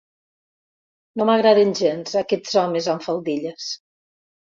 [1.19, 3.69] No m'agraden gens, aquests homes amb faldilles.